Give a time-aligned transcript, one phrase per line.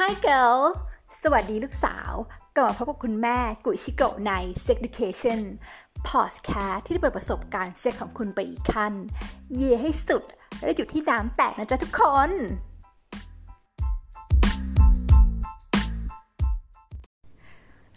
[0.00, 0.60] Hi girl
[1.22, 2.12] สวัสดีลูกสาว
[2.56, 4.32] กลับมาพบกับคุณแม่กุยชิโกะใน
[4.64, 5.40] Sex Education
[6.08, 8.92] Podcast ที่จะเปิดประสบการณ์เซ็กของคุณไปอีกขั้น
[9.54, 10.24] เย่ให้สุด
[10.62, 12.30] และอยู่ที่น้ำแตกนะจ๊ะทุกคน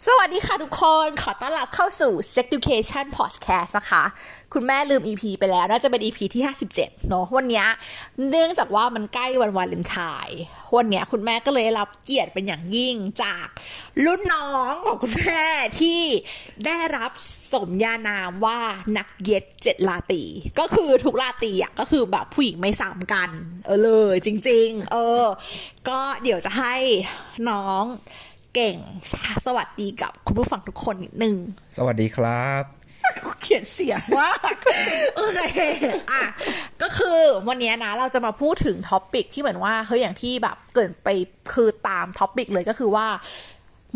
[0.06, 4.04] สวัสดีค่ะทุกคน ขอต้อนรับเข้าสู่ Sex Education Podcast นะคะ
[4.54, 6.42] คุณแม่ลืม EP ไปแล้ว น่าจะเป็น EP ที่
[6.74, 7.64] 57 เนอะวันนี้
[8.30, 9.96] เนื่องจากว่ามันใกล้วันวาเลนไท
[10.26, 10.38] น์
[10.76, 13.46] วันนี้คุณแม่ก็เลยรับเกียรติเป็นอย่างยิ่งจาก
[14.04, 15.44] รุ่นน้องของคุณแม่
[15.80, 16.00] ที่
[16.66, 17.10] ได้รับ
[17.52, 18.58] สมญานามว่า
[18.98, 20.22] นักเย็ดเจ็ดลาตี
[20.58, 23.30] ก็คือทุกลาตีอะก็คือแบบผู้หญิงไม่ซ้ำกัน
[23.66, 25.24] เออเลยจริง ๆ เออ
[25.88, 26.74] ก็เดี๋ยวจะให้
[27.50, 27.84] น้อง
[28.54, 28.76] เก่ง
[29.46, 31.36] สวัสดีกับคุณผู้ฟังทุกคนนิดนึง
[31.76, 32.64] สวัสดีครับ
[33.42, 34.54] เขียนเสียงมาก
[35.16, 35.40] โอเค
[36.10, 36.22] อะ
[36.82, 41.08] ก็คือวันนี้นะเราจะมาพูดถึงท็อปิกที่เหมือนว่าเฮ้ยอย่างที่แบบเกิดไป
[41.52, 43.06] คือตามท็อปิกเลยก็คือว่า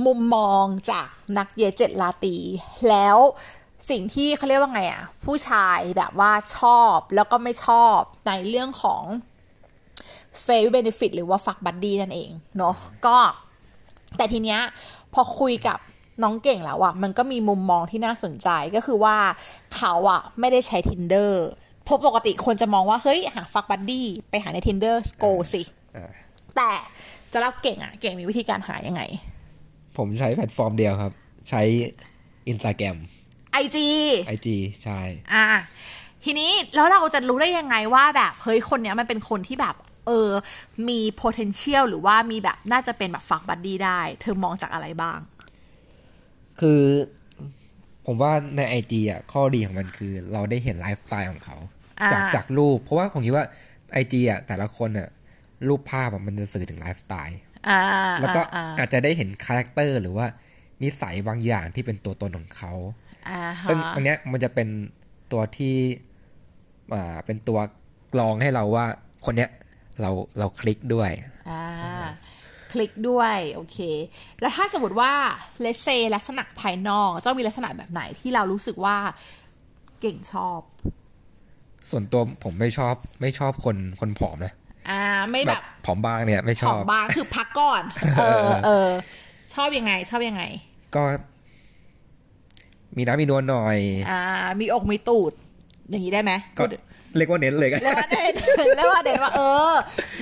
[0.06, 2.36] มุมมองจากนักเยเจ็ดลาตี
[2.88, 3.18] แล้ว
[3.90, 9.02] สิ่งที่เขาเรียกว่าไงอะผู้ชายแบบว่าชอบแล้วก็ไม่ชอบในเรื่องของ
[10.42, 12.74] เฟ v เบนฟิตหรือว่าฟักบัดดี้นั่นเองเนาะ
[13.06, 13.16] ก็
[14.16, 14.60] แต่ทีเนี้ย
[15.14, 15.78] พอคุยกับ
[16.22, 19.16] น้องเก่งแล้วอะมันก็มีมุมมองที่น่าสนใจก็คือว่า
[19.76, 21.32] เขาอะไม่ได้ใช้ tinder
[21.84, 25.62] เพราะปกติคนจะมองว่า เฮ้ย หาฟักบัดดี้ไปหาใน tinder go สิ
[25.96, 26.10] อ่า
[26.56, 26.70] แต่
[27.32, 29.02] จะรับเก่งอะเก่งมีวิธีการหายังไง
[29.96, 31.12] ผมใช้แพลตฟอร์มเดียวครับ
[31.50, 31.62] ใช้
[32.52, 32.96] Instagram
[33.62, 33.76] IG
[34.34, 34.48] IG
[34.84, 35.00] ใช่
[35.32, 35.44] อะ
[36.24, 39.74] ทีนี้แล้วเราจะรู้ได้ยังไงว่าแบบ เฮ้ยคนเนี้ยมันเป็นคนที่แบบ
[40.06, 40.30] เออ
[40.88, 45.18] มี potential หรือว่ามีแบบน่าจะเป็นแบบ fuck buddy ได้ เธอมองจากอะไรบ้าง
[46.60, 46.82] คือ
[48.06, 51.56] ผมว่าใน IG อะข้อดีของมันคือ เราได้เห็นไลฟ์สไตล์ของเขา
[52.02, 53.46] อ่าจากจากรูป เพราะว่าผมคิดว่า
[54.02, 55.08] IG อะแต่ละคนอะ
[55.68, 57.38] รูปภาพอะมันจะสื่อถึงไลฟ์สไตล์
[57.68, 57.80] อ่า
[58.20, 60.26] แล้วก็อ่าอาจจะได้เห็น character หรือว่า
[60.82, 62.72] นิสัยบางอย่างที่เป็นตัวตนของเขา
[63.28, 64.68] อ่าฮะซึ่งอันเนี้ยมันจะเป็น
[65.32, 65.76] ตัวที่
[66.94, 67.58] อ่าเป็นตัว
[68.14, 68.86] กรองให้เราว่า
[69.24, 69.50] คนเนี้ย
[70.00, 71.10] เราเราคลิกด้วย
[71.50, 71.62] อ่า
[72.72, 73.78] คลิกด้วยโอเค
[74.40, 75.12] แล้วถ้าสมมติว่า
[75.60, 78.96] เลเซลักษณะภายนอกจะมีลักษณะแบบไหนที่เรารู้สึกว่า
[80.00, 80.60] เก่งชอบ
[81.90, 84.52] ส่วนตัวผมไม่ชอบไม่ชอบคนคนผอมนะ
[84.90, 87.82] อ่า ไม่แบแบบบผอมบางเนี่ย ไม่ชขอองบบางคือพักก่อน
[88.18, 88.90] เออเออ
[89.54, 90.42] ชอบยังไง ชอบยังไง
[90.94, 91.02] ก็
[92.96, 93.78] มีน้ำมีนวลหน่อย
[94.10, 94.22] อ่า
[94.60, 95.32] มีอกมีตูด
[95.90, 96.64] อย่างนี้ได้ไหมก็
[97.16, 98.34] เรียกว่าเน้นเลยกันเรียกว่าเด่น
[98.76, 99.72] เรียกว่าเด่นว่าเออ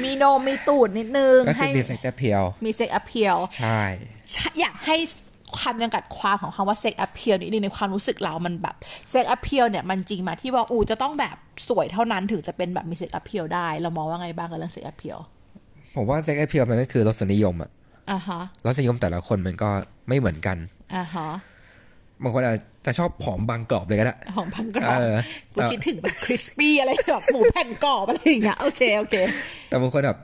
[0.03, 3.81] มีนมมีตูดนิดนึงก็ให้คือมีเซ็กซ์เพียวมี sex appeal ใช่
[4.61, 4.97] อยากให้
[5.63, 8.77] คำจำกัดความของคำว่าเซ็กอ p เพียลนิดนึงในความรู้สึกเรามันแบบ
[9.11, 11.37] เซ็กอ p เพียลเนี่ยมันจริงมาที่ว่าอูจะต้องแบบ
[11.69, 15.19] สวยเท่านั้นถึงจะเป็นแบบมีเซ็กอ p เพียลได้ เรามองว่าไงบ้างกับเรื่องเซ็กอ p เพียล
[15.97, 17.71] ผมว่าเซ็กซ์เพียวมันก็คือรสนิยมอะ
[18.11, 19.71] อ่าฮะรสนิยมแต่ละคนมันก็
[20.09, 20.57] ไม่เหมือนกัน
[20.95, 21.29] อ่าฮะ
[22.23, 22.57] บางคนอาจ
[22.87, 25.15] จะชอบผอมบางกรอบเลยก็ได้ของพันกรอบเออ
[25.55, 29.15] กูคิดถึงแบบคริสปี้อะไรแบบหมูแผ่นกรอบอะไรอย่างเงี้ยโอเคโอเค
[29.69, 30.19] แต่บางคนแบบ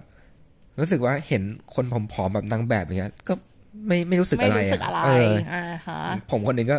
[0.81, 1.43] รู้สึกว่าเห็น
[1.75, 3.35] คนผอมๆแบบนางแบบอย่างเงี้ย ก็
[3.87, 6.01] ไม่ไม่รู้สึกไม่อะไรรู้สึกอะไรเอออ่าฮะ
[6.31, 6.77] ผมคนหนึ่งก็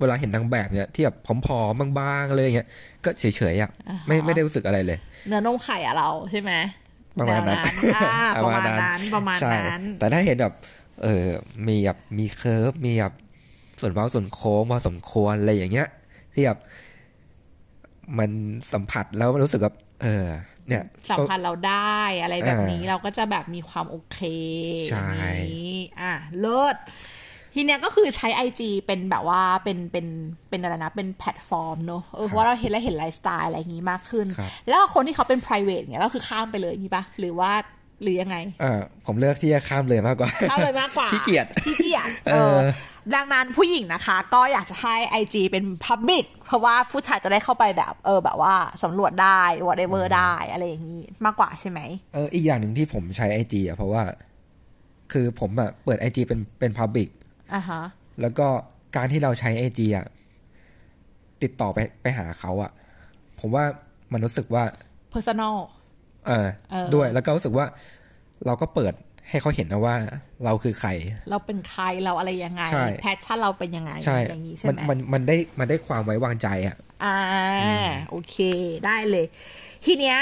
[0.00, 2.68] เวลาเห็นนางแบบเนี้ยที่แบบผอมๆบางๆเลยอย่างเงี้ย
[3.04, 3.70] ก็เฉยๆอะ
[4.06, 4.98] ไม่ไม่ได้รู้สึกอะไรเลย
[5.28, 6.52] เนื้อนมไข่อะเราใช่ไหม
[7.18, 7.58] ประมาณนั้น
[7.94, 8.10] แวอ่า
[8.44, 10.54] ประมาณนั้นประมาณใช่นั้นแต่ถ้าเห็นแบบ
[11.02, 11.26] เออ
[11.68, 13.14] มีแบบมี curve มีแบบ
[13.80, 15.88] ส่วนเว้าส่วนโค้งพอสมควรอะไรอย่างเงี้ย
[16.34, 16.58] ที่แบบ
[18.18, 18.30] มัน
[18.72, 20.26] สัมผัสแล้วรู้สึกแบบเออ
[20.68, 24.18] เนี่ยสัมก็พันธ์เราได้อะไรแบบนี้อ่าเราก็จะแบบมีความโอเค
[24.90, 26.76] ใช่อย่างนี้อะเลิศ
[27.54, 30.06] ทีเนี้ยก็คือใช้ IG เป็นแบบว่าเป็นเป็น
[30.48, 37.52] เป็นอะไรนะเป็นแพลตฟอร์มเนอะเออเพราะว่าเราเห็นแล้วเห็นไลฟ์สไตล์อะไรอย่างนี้มากขึ้นครับแล้วคนที่เขาเป็น private เนี่ยก็คือข้ามไปเลยอย่างนี้ปะหรือว่า
[38.02, 42.60] หรือยังไงเออผมเลือกที่จะข้ามเลยมากกว่าข้ามเลยมากกว่าขี้เกียจขี้เกียจเอเอออ
[43.14, 51.80] ดังนั้นผู้หญิงนะคะ ก็อยากจะให้ IG เป็น Public เพราะว่าผู้ชายจะได้เข้าไปแบบเออแบบว่าสำรวจได้ whatever ได้อะไรอย่างนี้มากกว่าใช่ไหม
[52.14, 54.02] เอออีกอย่างหนึ่งที่ผมใช้ไอจีอะเพราะว่า
[55.12, 57.08] คือผมอะเปิดไอจีเป็นเป็นพับบิก
[57.54, 57.82] อะฮะ
[58.20, 58.46] แล้วก็
[58.96, 60.06] การที่เราใช้ไอจีอะ
[61.42, 62.70] ติดต่อไปไปหาเขาอะ
[63.40, 63.64] ผมว่า
[64.12, 64.64] มันรู้สึกว่า
[65.14, 65.56] personal
[66.26, 67.66] เออเออด้วยแล้วก็รู้สึกว่า
[68.46, 68.94] เราก็เปิด
[69.28, 69.96] ให้เขาเห็นนะว่า
[70.44, 70.90] เราคือใคร
[71.30, 77.18] เราเป็นใครเราอะไรยังไงใช่แพชชั่นเราเป็นยังไงใช่อย่างนี้ใช่มันไหมมันมันได้มันได้ความไว้วางใจอะอ่า
[78.10, 78.36] โอเค
[78.86, 79.26] ได้เลย
[79.84, 80.18] ทีเนี้ย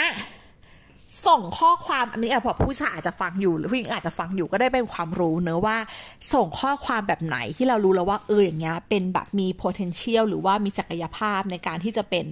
[1.27, 5.77] ส่งข้อความอันนี้อะพอผู้ชายอาจจะฟังอยู่หรือผู้หญิงอาจจะฟังอยู่ก็ได้เป็นความรู้เนอะว่า
[6.33, 12.27] ส่งข้อความแบบไหนที่เรารู้แล้วว่าเอออย่างเงี้ยเป็นแบบมี potential หรือว่ามีศักยภาพในการที่จะเป็น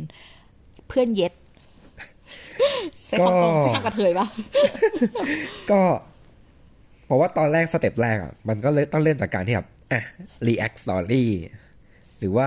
[0.88, 1.32] เพื่อนเย็ด
[3.06, 4.26] ใช้คำตรงก็ใช้คำกระเทยปะ
[5.70, 5.82] ก็
[7.06, 10.02] เพราะว่าตอนแรก step แรกอะมันก็เลยต้องเริ่มจากการที่แบบอะ
[10.46, 11.24] react story
[12.18, 12.46] หรือว่า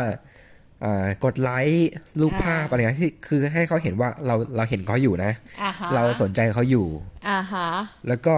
[0.83, 1.89] อ่ากดไลค์
[2.21, 5.31] รูปภาพอะไรเงี้ยที่คือให้เขาเห็นว่าเราเราเห็นเขาอยู่นะ
[5.63, 6.87] อ่าฮะเราสนใจเขาอยู่
[7.29, 7.67] อ่าฮะ
[8.07, 8.35] แล้วก็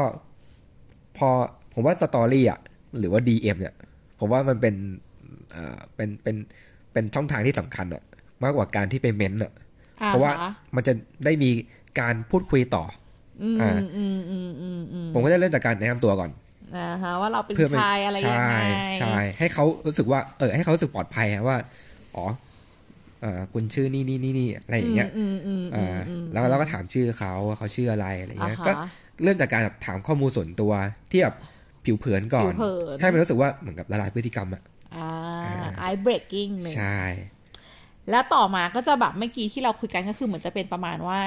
[1.17, 1.29] พอ
[1.73, 2.59] ผมว่า story อะ
[2.97, 3.73] หรือว่า DM เนี่ย
[4.19, 4.75] ผมว่ามันเป็น
[5.51, 6.35] เอ่อเป็นเป็น
[6.93, 8.03] เป็นช่องทางที่สำคัญอะ
[8.43, 9.63] มากกว่าการที่ไปเม้นต์อะอ่
[10.07, 10.43] เพราะว่าฮ
[10.75, 10.93] มันจะ
[11.25, 11.49] ได้มี
[11.99, 12.83] การพูดคุยต่อ
[13.43, 16.29] อืมอ่าอืมอืมอืมอืมผมก็จะเริ่มจากการแนะนำตัวก่อน
[16.75, 21.57] อ่าฮะว่าเราเป็นเพื่อเป็นใครอะไรยังใช่ไงใช่ให้เขารู้สึกว่า เออ ให้เขารู้สึกปลอดภัยอะว่า
[22.15, 22.25] อ๋อ
[23.21, 28.71] เออคุณชื่อนี่นี่นี่นี่อะไรอย่างเงี้ยอืมอืมอือ่ามอืมแล้วเราก็ถามชื่อเขาว่าเขาชื่ออะไรอะไรเงี้ยอ่าฮะก็
[29.23, 30.71] เริ่มจากการแบบถามข้อมูลส่วนตัว
[31.11, 31.35] ที่แบบ
[31.85, 34.61] ผิวเผินก่อนผิวเผินให้มันรู้สึกว่าเหมือนกับละลายพฤติกรรมอะ
[34.95, 35.09] อ่า
[35.45, 36.99] อ่าไอ breaking หนึ่งใช่
[38.09, 41.19] แล้วต่อมาก็จะแบบเมื่อกี้ที่เราคุยกันก็คือเหมือนจะเป็นประมาณว่า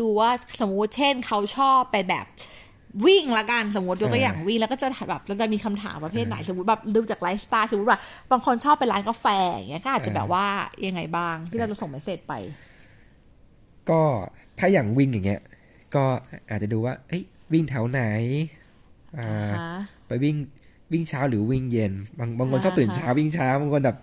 [0.00, 0.30] ดูว่า
[0.60, 2.26] สมมุติเช่นเขาชอบไปแบบ
[3.06, 10.46] วิ่งละกันสมมติยกตัวอย่างวิ่งแล้วก็จะแบบเราจะมีคำถามประเภทไหนสมมติแบบดูจากไลฟ์สไตล์สมมติแบบบางคนชอบไปร้านกาแฟอย่างเงี้ยก็อาจจะแบบว่า
[10.86, 12.34] ยังไงบ้างที่เราจะส่งเมสเซจไป
[13.90, 14.00] ก็
[14.58, 15.40] ถ้าอย่างวิ่งอย่างเงี้ย
[15.94, 16.04] ก็
[16.50, 17.22] อาจจะดูว่า เอ้ย
[17.52, 18.02] วิ่งแถวไหน
[19.18, 19.70] อ่าฮะ
[20.06, 20.36] ไปวิ่ง
[20.92, 23.96] วิ่งเช้าหรือวิ่งเย็น บางบางคนอ่าชอบตื่นฮะเช้าวิ่งเช้าบางคนแบบ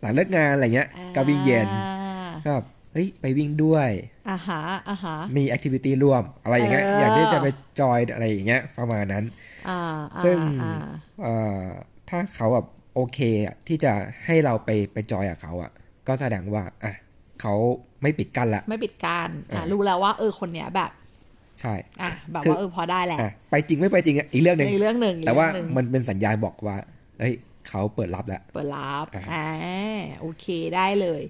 [0.00, 3.90] หลังเลิกงานอะไรเงี้ยก็วิ่งเย็นอ่าก็แบบเฮ้ยไปวิ่งด้วย
[4.30, 7.46] อ่าฮะอ่าฮะมีแอคทิวิตี้ร่วมอะไรอย่างเงี้ยเออออยากที่จะไป
[7.80, 9.24] จอยอะไรอย่างเงี้ยประมาณนั้น
[9.68, 9.80] อ่า
[10.14, 10.84] อ่าซึ่งอ่า
[11.22, 11.64] เอ่อ
[12.08, 13.92] ถ้าเขาแบบโอเคอะที่จะ
[14.24, 15.70] ให้เราไปไปจอยกับเขาอะ
[16.08, 16.92] ก็แสดงว่าอะ
[17.40, 17.54] เขา
[18.02, 20.90] ไม่ปิดกั้นละไม่ปิดการอ่าอ่ารู้แล้วว่าเออคนเนี้ยแบบ
[21.60, 26.76] ใช่อะแบบคือว่าเออพอได้แหละอะไปจริงไม่ไปจริงอะอีกเรื่องหนึ่งในเรื่องหนึ่งอีกแต่ว่าเรื่องหนึ่งมันเป็นสัญญาณบอกว่า
[27.20, 27.34] เฮ้ย
[27.68, 31.22] เขาเปิดรับแล้ว เปิดรับอ่าอ่าโอเคได้เลย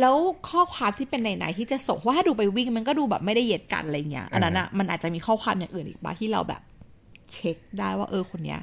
[0.00, 0.16] แล้ว
[0.50, 6.62] ข้อความที่เป็นไหนๆที่จะส่งเพราะว่าถ้าดูไปวิ่งมันก็ดูแบบไม่ได้เหยียดกันอะไรเงี้ยอันนั้นอะมันอาจจะมีข้อความอย่างอื่นอีกบ้างที่เราแบบ
[7.32, 8.60] เช็คได้ว่า เออคนเนี้ย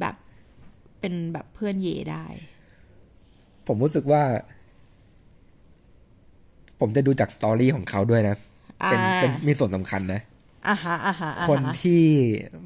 [0.00, 0.14] แบบ
[1.00, 2.24] เป็นแบบเพื่อนเยได้
[3.66, 4.22] ผมรู้สึกว่า
[6.80, 8.36] ผมจะดูจากสตอรี่ของเขาด้วยนะ
[8.86, 10.20] เป็นอ่าเป็นมีส่วนสำคัญนะ
[10.68, 12.02] อ่าฮะอ่าฮะอ่าฮะคนที่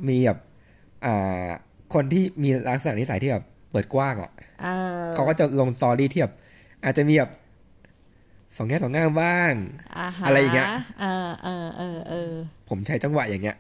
[0.09, 0.39] มีแบบ
[1.07, 1.47] อ่า
[1.95, 4.31] คนที่มีลักษณะนิสัยที่แบบเปิดกว้างอะ
[4.63, 4.69] เอ
[5.01, 6.35] อเขาก็จะลงสตอรี่ที่แบบ
[6.85, 7.31] อาจจะมีแบบ
[8.57, 9.53] สองแง่สองงามบ้าง
[9.99, 10.69] อ่าฮะอะไรอย่างเงี้ย
[11.01, 12.33] เออเออเออเออ
[12.69, 13.57] ผมใช้จังหวะอย่างเงี้ย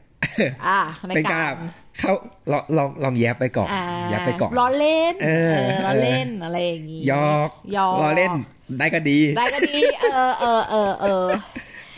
[0.66, 1.54] อ่าในเป็นกาการร
[1.98, 2.12] เขา
[2.52, 5.54] ลองลองลองแยบไปก่อนอ่าแยบไปก่อนล้อเล่นเออ
[5.86, 8.32] ล้อเล่นอะไรอย่างงี้หยอกหยอกรอเล่น
[8.78, 11.26] ได้ก็ดี ได้ก็ดี เออเออเออเออ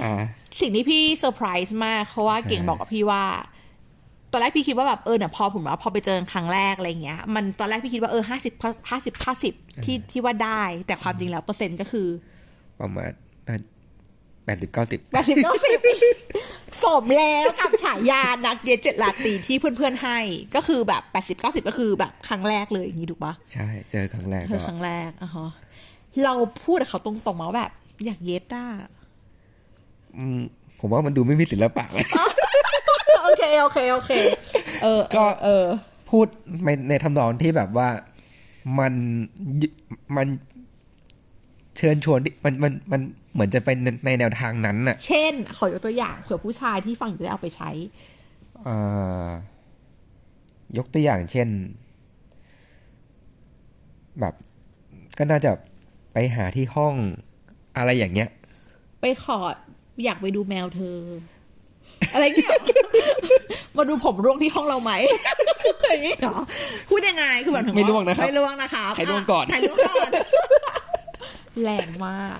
[0.02, 0.12] อ่า
[0.60, 3.24] สิ่งที่พี่เซอร์ไพรส์มากเพราะว่าเก่งอ่าบอกกับพี่ว่า
[4.34, 8.54] ตอนแรกพี่คิดว่าแบบเออเนี่ยพอผมว่าพอไปเจอครั้งแรกอะไรเงี้ยมันตอนแรกพี่คิดว่าเออห้าสิบ
[8.90, 9.54] ห้าสิบห้าสิบ
[9.84, 12.08] ที่ที่ว่าได้ แต่ความจริงแล้วเปอร์เซ็นต์ก็คือ
[12.80, 13.10] ประมาณ
[14.44, 15.78] แปดสิบเก้าสิบแปดสิบเก้าสิบ
[16.84, 20.18] สมแล้วกับฉายานักเรียนเจ็ดลาตรีที่เพื่อนๆให้
[20.54, 25.50] ก็คือแบบแปดสิบเก้าสิบก็คือแบบครั้งแรกเลยอย่างนี้ถูกปะใช่ เจอครั้งแรกเธอก็ครั้งแรกอะฮะ
[26.24, 26.34] เรา
[26.64, 27.72] พูดกับเขาตรงๆมาว่าแบบ
[28.06, 28.66] อยากเย็ดอะ
[30.18, 30.40] อืม
[30.80, 32.06] ผมว่ามันดูไม่มีศิลปะเลย
[33.24, 34.12] โอเคโอเคโอเค
[34.82, 35.64] เออก็เออ
[36.10, 36.26] พูด
[36.64, 37.88] ในในทำนองที่แบบว่า
[38.78, 38.94] มัน
[39.62, 39.68] ยึ
[40.16, 40.26] มัน
[41.76, 43.00] เชิญชวนที่มันมันมัน
[43.32, 47.70] เหมือนจะเป็นในในแนวทางนั้นน่ะ เช่น ขอยกตัวอย่างเผื่อผู้ชายที่ฟังอยู่จะได้เอาไปใช้
[48.62, 48.76] เอ่
[49.26, 49.28] อ
[50.78, 51.48] ยกตัวอย่างเช่น
[54.20, 54.34] แบบ
[55.18, 55.52] ก็น่าจะ
[56.12, 56.94] ไปหาที่ห้อง
[57.76, 58.28] อะไรอย่างเงี้ย
[59.00, 59.38] ไปขอ
[60.04, 60.98] อยากไปดูแมวเธอ
[62.14, 62.58] อะไรเงี้ย
[63.76, 64.92] มาดูผมร่วงที่ห้องเราไหม
[65.90, 66.36] อย่างงี้เหรอ
[66.90, 70.10] พูดยังไงคือแบบถึงไม่ร่วงนะครับไม่ร่วงนะครับใครร่วงก่อนใครร่วงก่อน
[71.62, 72.38] แรงมาก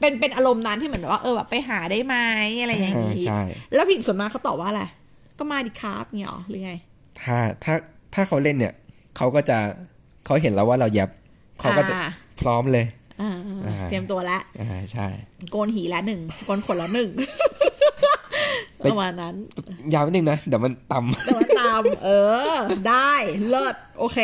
[0.00, 2.16] เป็นเป็นอารมณ์นั้นที่เหมือนว่าเออแบบไปหาได้ไหม
[2.60, 3.40] อะไรอย่างเอองี้ใช่
[3.74, 4.82] แล้วผิงส่วนมากเขาตอบว่าอะไร
[5.38, 6.72] ก็มาดิครับเงี้ยเหรอหรือไง
[7.22, 7.74] ถ้าถ้า
[8.14, 8.74] ถ้าเขาเล่นเนี่ย
[9.16, 9.58] เขาก็จะ
[10.24, 11.08] เขาเห็นแล้วว่าเราแยบ
[11.60, 12.08] เขาก็จะอ่า
[12.40, 12.86] พร้อมเลย
[13.20, 13.30] อ่า
[13.66, 15.06] อ่าเตรียมตัวแล้วอ่าใช่
[15.50, 17.08] โกนหีละหนึ่งโกนขนละหนึ่ง
[17.51, 19.34] ไปประมาณนั้น
[19.94, 22.08] ยาวนิดนึงนะเดี๋ยวมันต่ำแต่ว่าตามเอ
[22.56, 22.58] อ
[22.88, 23.12] ได้
[23.48, 24.18] เลิศโอเค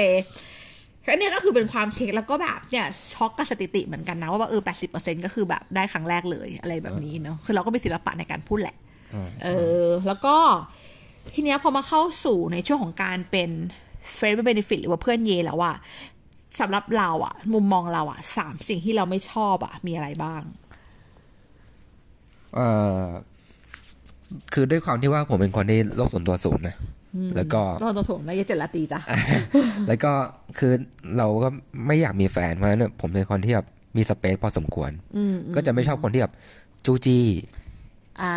[1.11, 8.77] อันเนี้ยก็คือเป็นความเช็คแล้วก็แบบเนี่ยช็อกกับสถิติเหมือนกันนะว่าแบบเออแปดสิบเปอร์เซ็นก็คือแบบได้ครั้งแรกเลยอะไรแบบนี้เนาะคือเราก็เป็นศิลปะในการพูดแหละ
[9.15, 9.49] อ่าเอ
[9.85, 10.37] อ แล้วก็
[11.35, 13.51] ทีเนี้ยพอมาเข้าสู่ในช่วงของการเป็น
[14.15, 15.77] friend benefit หรือว่าเพื่อนเยแล้วอะ
[16.61, 20.43] สำหรับเราอะมุมมองเราอะสามสิ่งที่เราไม่ชอบอะมีอะไรบ้าง
[22.55, 22.69] เอ่
[23.03, 23.05] อ
[24.55, 26.77] คือด้วยความที่ว่าผมเป็นคนที่โลกส่วนตัวสูงนะ
[27.37, 29.01] แล้วก็ตอนตัวถ่วงนายเจตลาตีจ้ะ
[29.89, 30.13] แล้วก็
[30.59, 30.73] คือ
[31.19, 31.49] เราก็
[31.87, 33.67] ไม่อยากมีแฟนเพราะฉะนั้นเนยผมเป็นคนที่แบบ
[33.97, 36.35] มีสเปซพอสมควรอืมก็จะไม่ชอบคนที่แบบ
[36.87, 37.27] จู้จี้
[38.23, 38.37] อ่า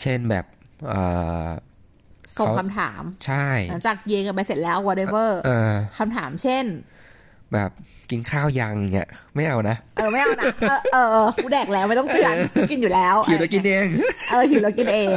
[0.00, 0.44] เช่นแบบ
[0.86, 1.00] เอ่
[1.46, 1.48] อ
[2.38, 6.64] ส่งเขาคำถาม ใช่ หลังจากเยนกันไปเสร็จแล้ว whatever เออคำถามเช่น
[7.54, 7.70] แบบ
[8.10, 13.86] กินข้าวยังเนี่ยไม่เอานะ เออไม่เอานะ เออเออเออกูแดกแล้วไม่ต้องเตือนกูกินอยู่แล้วคิวแล้วกินเอง
[14.30, 15.08] เออหิวแล้วกินเอง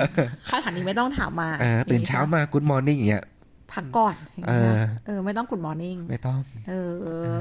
[0.47, 3.23] คำถามนี้ไม่ต้องถามมาเออตื่นเช้ามา good morning อย่างเงี้ย
[3.71, 4.15] พักก่อน
[4.47, 7.35] เออเออ ไม่ต้องกุดมอร์นิ่งไม่ต้อง เออ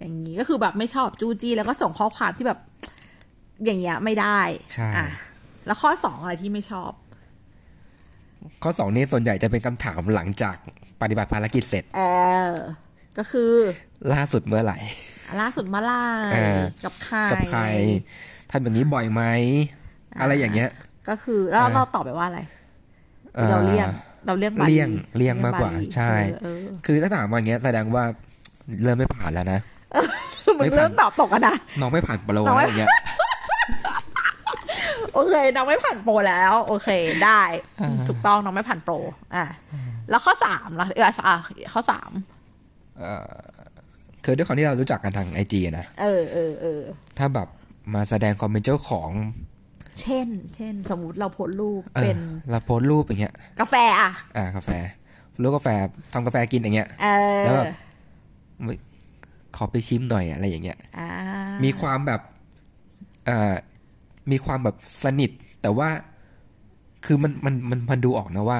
[0.00, 2.58] อย่างนี้ก็คือแบบไม่ชอบจูจี้แล้วก็ส่งข้อความที่แบบ
[3.64, 4.40] อย่างเงี้ยไม่ได้
[4.74, 5.06] ใช่อะ
[5.66, 6.92] แล้วข้อสองอะไรที่ไม่ชอบ
[8.62, 10.56] ข้อสองนี่ส่วนใหญ่จะเป็นคำถามหลังจาก
[11.02, 12.00] ปฏิบัติภารกิจเสร็จ เอ
[12.50, 12.52] อ
[13.18, 13.52] ก็คือ
[14.12, 14.78] ล่าสุดเมื่อไหร่
[15.40, 16.02] ล่าสุดเมื่อไหร่
[16.34, 17.60] เออกับใครกับใคร
[18.50, 19.22] ทำแบบนี้บ่อยไหม
[20.20, 20.70] อะไรอย่างเงี้ย
[21.08, 22.40] ก็คือแล้วเราตอบไปว่าอะไร
[23.34, 23.88] เอ่อเราเลี่ยง
[24.26, 26.10] เราเลี่ยงบาลีเลี่ยงเลี่ยงมากกว่าบลีใช่
[26.42, 28.04] เออคือถ้าถามว่าอย่างเงี้ยแสดงว่า
[28.82, 29.60] เริ่มไม่ผ่านแล้วนะ
[29.92, 30.06] เออ
[30.58, 32.90] มึงเริ่มตอบตกอะนะน้องไม่ผ่านโปรน้องไม่อะไรอย่างเงี้ย
[35.14, 36.88] โอเค น้องไม่ผ่านโปรแล้ว โอเค
[37.24, 37.42] ได้
[38.08, 38.94] ถูกต้องน้องไม่ผ่านโปร
[39.34, 39.44] อะ
[40.10, 41.36] แล้วข้อสามล่ะเอออะ
[41.74, 42.10] ข้อสาม
[44.24, 46.80] คือด้วยความที่เรารู้จักกันทางไอจีนะเออเออเออ
[47.18, 47.48] ถ้าแบบ
[47.94, 49.10] มาแสดงความเป็นเจ้าของ
[50.00, 52.18] เช่น เช่น สมมุติเราโพสต์รูปเออเป็น
[52.50, 54.70] เราโพสต์รูปอย่างเงี้ย กาแฟอะอ่ากาแฟ
[55.42, 55.68] รูปกาแฟ
[56.12, 57.06] ทำกาแฟกินอย่างเงี้ยเอ
[57.44, 57.68] แล้วอแบบ
[59.56, 61.08] ขอไปชิมหน่อยอะไรอย่างเงี้ยอ่า
[61.64, 62.20] มีความแบบ
[63.28, 63.54] อ่า
[64.30, 65.30] มีความแบบสนิท
[65.62, 65.88] แต่ว่า
[67.04, 68.58] คือมันมันมันมันดูออกนะว่า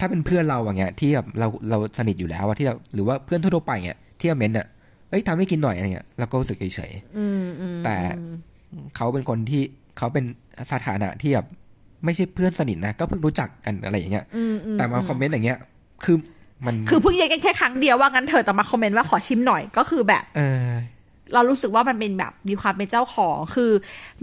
[0.00, 4.66] ถ้าเป็นเพื่อนเราอย่างเงี้ยที่แบบเราเราสนิทอยู่แล้วอะที่เราหรือว่าเพื่อนทั่วๆไปเงี้ยที่มาเม้นต์อะ
[5.10, 7.96] เอ้ยทำให้กินหน่อยอะไรเงี้ยเราก็รู้สึกเฉยอืมอืมๆแต่
[8.96, 9.62] เขาเป็นคนที่
[9.98, 10.24] เขาเป็น
[10.72, 11.46] สถานะที่แบบ
[12.04, 15.58] ไม่ใช่เพื่อนสนิทนะก็เพิ่งรู้จักกันอะไรอย่างเงี้ยอืมอืมแต่มาคอมเมนต์อย่างเงี้ย
[16.04, 16.16] คือ
[16.66, 20.70] มันคือเพิ่งเย็นกันแค่ครั้งเดียวว่างั้นเถอะแต่มาคอมเมนต์ว่าขอชิมหน่อยก็คือแบบ เออ
[21.34, 23.70] เรารู้สึกว่ามันเป็นแบบมีความเป็นเจ้าของคือ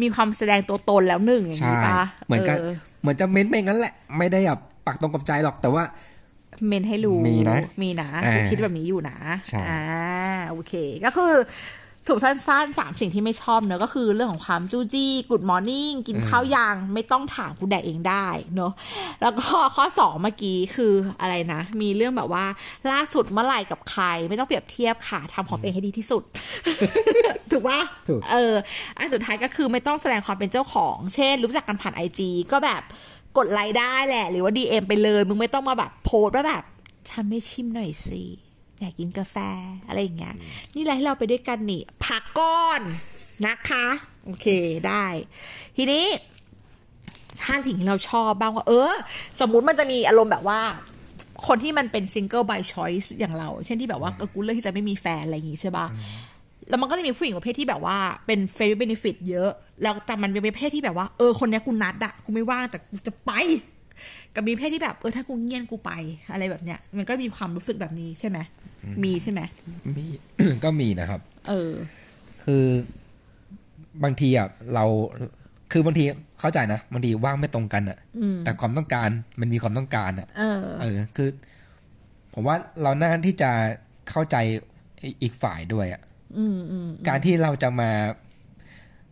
[0.01, 5.83] มีความแสดงตัวตนแล้วหนึ่งอย่างใช่นี้ปะเหมือนกันเออเหมือนจะเม้นต์ไปงั้นแหละ ไม่ได้แบบ ปักตรงกับใจหรอกแต่ว่า
[6.67, 9.17] เมนให้รู้มีนะมีนะอ่ากูคิดแบบนี้อยู่นะ
[9.47, 9.81] ใช่อ่า
[10.49, 10.73] โอเค
[11.05, 11.33] ก็คือ
[12.11, 18.71] ถูกสั้นๆสามสิ่งที่ไม่ชอบเนอะก็คือเรื่องของความจู้จี้กุดมอร์นิ่งกินข้าวยางไม่ต้องถามกูแดกเองได้เนอะ
[19.21, 22.45] แล้วก็ข้อสองเมื่อกี้คืออะไรนะ มีเรื่องแบบว่า
[22.91, 26.23] ล่าสุดเมื่อไหร่กับใคร ไม่ต้องเปรียบเทียบค่ะทำของตัวเองให้ดีที่สุด
[27.51, 28.53] ถูกปะถูกเออ
[28.97, 32.83] อันสุดท้ายก็คือไม่ต้องแสดงความเป็นเจ้าของ เช่น รู้จักกันผ่านไอจีก็แบบ
[33.37, 36.63] กดไลค์ได้แหละ หรือว่า DM ไปเลย มึงไม่ต้องมาแบบโพสต์ว่าแบบ
[37.11, 38.23] ทำให้ชิมหน่อยสิ
[38.79, 39.35] อยากกินกาแฟ
[39.87, 40.35] อะไรอย่างเงี้ย
[40.75, 42.81] นี่แหละให้เราไปด้วยกันนี่พักก่อน
[43.45, 43.85] นะคะ
[44.25, 44.47] โอเค
[44.87, 45.05] ได้
[45.77, 46.05] ทีนี้
[47.41, 48.93] ถ้าถึงเราชอบบ้างว่า เออ
[49.39, 50.61] สมมุติมันจะมีอารมณ์แบบว่า
[51.47, 55.87] คนที่มันเป็นซิงเกิล by choice อย่างเรา เช่นที่แบบว่าเออกูเลือกที่จะไม่มีแฟนอะไรอย่างงี้ใช่ปะ
[56.69, 59.49] แล้วมันก็จะมีผู้หญิงประเภทที่แบบว่าเป็น f a v o rite benefit เยอะ
[59.81, 63.31] แล้วแต่มันเป็นประเภทที่แบบว่าเออคนเนี้ยกูนัดอะกูไม่ว่างแต่กูจะไป
[64.33, 65.91] กับมีประเภทที่แบบเออถ้ากูเงียนกูไป
[66.31, 68.37] อะไรแบบเนี้ย มันก็มีความรู้สึกแบบนี้ใช่ไหม
[69.03, 69.41] มีใช่ไหม
[69.97, 70.05] มี
[70.63, 71.71] ก็มีนะครับ เออ
[72.43, 72.65] คือ
[74.03, 74.85] บางทีอะเรา
[75.71, 76.03] คือบางที
[76.39, 79.09] เข้าใจนะบางทีว่างไม่ตรงกันอะอืมแต่ความต้องการ
[79.39, 81.29] มันมีความต้องการอะ เออ เออคือ
[82.33, 83.51] ผมว่าเราน่าที่จะ
[84.09, 84.35] เข้าใจ
[85.21, 86.16] อีกฝ่ายด้วยอะอืมอืม
[87.07, 87.89] การที่เราจะมา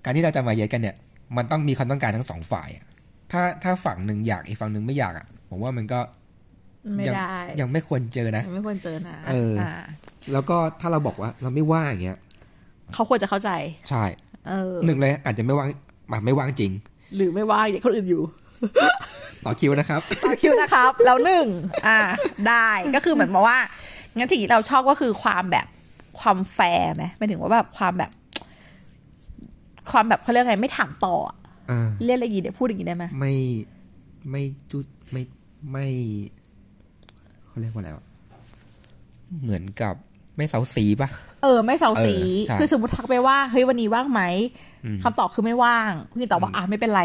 [0.03, 0.95] การที่เราจะมาเย็ดกันเนี่ย
[1.37, 2.85] มันต้องมีความต้องการทั้งสองฝ่ายอะ
[3.31, 5.99] ถ้าถ้าฝั่งหนึ่งอยากอีกฝั่งหนึ่งไม่อยากอะผมว่ามันก็
[6.95, 9.73] ไม่ยังได้ยังไม่ควรเจอนะไม่ควรเจอนะเอออ่า
[10.33, 12.17] แล้วก็ถ้าเราบอกว่าเราไม่ว่างอย่างเงี้ย
[12.93, 13.49] เขาควรจะเข้าใจ
[13.89, 14.03] ใช่
[14.49, 15.67] เออหนึ่งเลย อาจจะไม่ว่าง
[16.11, 16.71] อะไม่ว่างจริง
[17.15, 18.23] หรือไม่ว่าอย่างคนอื่นอยู่
[19.45, 21.47] ต่อคิวนะครับต่อคิวนะครับ แล้วหนึ่ง
[21.87, 21.99] อ่า
[22.47, 23.57] ได้ก็คือเหมือนมาว่า
[24.17, 25.65] งั้นที่เราชอบก็คือความแบบ
[26.19, 28.11] ความแฟร์ไหมหมายถึงว่าแบบความแบบ
[29.91, 31.35] ความแบบเขาเรียกไงไม่ถามต่ออะ
[31.67, 33.33] เออเรียกอะไรอย่างงี้เนี่ยพูดอย่างงี้ได้ไหมไม่
[34.29, 35.21] ไม่จุดไม่
[35.71, 35.87] ไม่
[37.47, 38.05] เขาเรียกว่าอะไรวะ
[39.43, 39.95] เหมือนกับ
[40.37, 41.09] ไม่เสาสีปะ
[41.43, 44.21] เออ ไม่เสาสี เออใช่คือสมมติทักไปว่าเฮ้ยวันนี้ว่างไหม
[44.85, 47.03] อืม คำตอบคือไม่ว่างพี่ตอบว่าอะไม่เป็นไร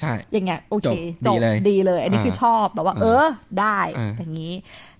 [0.00, 0.94] ใช่ อย่างเงี้ยโอเค
[1.26, 3.26] จบดีเลยดีเลย อันนี้อ่าคือชอบแบบว่า เอเอออ
[3.60, 4.52] ได้เออออย่างนี้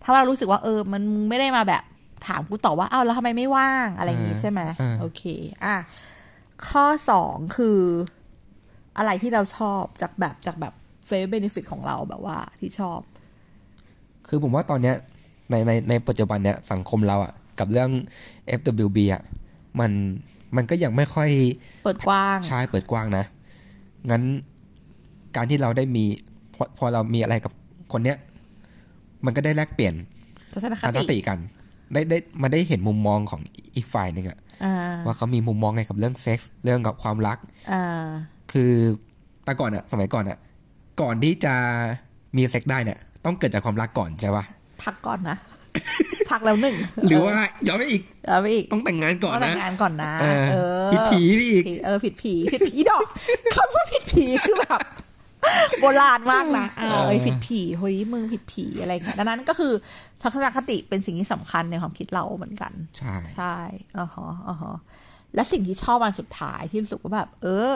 [0.03, 1.83] ถ้าเรารู้สึกว่าเออ มันไม่ได้มาแบบ
[2.27, 4.61] ถามกูต่อว่าอ้าวแล้วทำไมไม่ว่างอะไรอย่างงี้ใช่ไหม
[5.01, 5.23] โอเค
[5.65, 5.77] อะ
[6.69, 7.79] ข้อสองคือ
[8.99, 10.75] อะไรที่เราชอบจากแบบจากแบบ
[11.07, 13.01] เฟซเบนฟิตของเราแบบว่าที่ชอบ
[14.29, 14.97] คือผมว่าตอนเนี้ย
[15.51, 17.91] ในในในปัจจุบันเนี้ยสังคมเราอะกับเรื่อง
[18.59, 19.23] FWB อะ
[19.81, 19.93] มัน
[20.57, 21.31] มันก็ยังไม่ค่อย
[21.85, 23.25] เปิดกว้างใช้เปิดกว้างนะ
[24.11, 24.23] งั้น
[25.37, 26.05] การที่เราได้มี
[26.55, 27.53] พอพอเรามีอะไรกับ
[27.93, 28.17] คนเนี้ย
[29.25, 29.95] มันก็ได้แลกเปลี่ยน
[30.55, 31.39] ทัศนคทัศนคติติกัน
[31.93, 33.41] ได้ได้มาได้เห็นมุมมองของ
[33.77, 34.75] อีกฝ่ายหนึ่งอะอ่า
[35.07, 37.39] ว่าเขามีมุมมองไงกับเรื่องเซ็กส์เรื่องกับความรัก
[37.73, 38.07] อ่า
[38.53, 38.73] คือ
[39.45, 40.39] แต่ก่อนอะสมัยก่อนอะ
[41.01, 41.55] ก่อนที่จะ
[42.37, 44.45] มีเซ็กได้เนี่ย ต้องเกิดจากความรักก่อนใช่ปะ
[44.83, 45.37] พักก่อนนะ
[46.31, 46.77] พักแล้วหนึ่ง
[47.09, 47.37] หรือว่า
[47.69, 50.57] ย้อนไปอีกแล้วไปอีกต้องแต่งงานก่อนต้องแต่นะงงานก่อนนะเออเอ
[50.89, 53.05] อผิดผีไปอีกเออผิดผีผิดผีดอก
[53.55, 54.81] คำว่าผิดผีคือแบบ
[55.81, 59.73] โบราณมากนะเออเอ้ยผิดผีเฮ้ยมึงผิดผีอะไรอย่างเงี้ยดังนั้นก็คือ
[60.23, 63.57] ทัศนคติเป็นสิ่งที่สำคัญในความคิดเราเหมือนกัน ใช่ใช่
[63.99, 64.77] อ่าฮะอ่าฮะ
[65.35, 67.73] และสิ่งที่ชอบวันสุดท้ายที่รู้สึกว่าแบบ เออ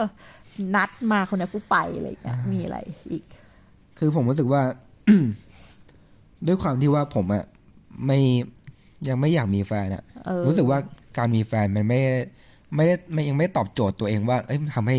[0.75, 2.79] นัดมาคนนี้ผู้ไปอะไรอย่างเงี้ยมีอะไร
[3.11, 3.25] อีก
[3.99, 4.63] คือผมรู้สึกว่า
[6.47, 7.45] ด้วยความที่ว่าผมอะ
[8.07, 8.19] ไม่
[9.09, 10.79] ยังไม่อยากมีแฟนอะเออรู้สึกว่า
[11.19, 12.01] การมีแฟนมันไม่
[12.75, 14.99] ไม่ได้ไม่ยังไม่ตอบโจทย์ตัวเองว่า เอ้ยมันทำให้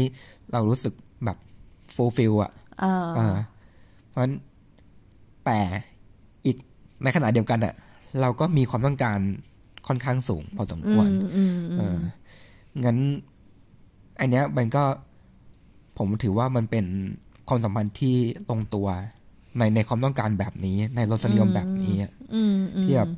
[0.52, 0.94] เรารู้สึก
[1.98, 2.52] แบบฟูลฟิลอะ
[2.82, 3.28] เอออ่า
[4.10, 4.34] เพราะฉะนั้น
[5.46, 5.60] แต่
[6.46, 6.58] อีก
[7.04, 7.74] ในขณะเดียวกันอะ
[8.22, 9.20] เราก็มีความต้องการ
[9.88, 12.00] ค่อนข้างสูงพอสมควรอืมเออ
[12.84, 12.98] งั้น
[14.20, 14.84] อันเนี้ยมันก็
[15.98, 16.86] ผมถือว่ามันเป็น
[17.48, 18.16] ความสัมพันธ์ที่
[18.50, 18.88] ลงตัว
[19.58, 23.10] ในในความต้องการแบบนี้ ในรสนิยมแบบนี้อะอืมอืมที่แบบ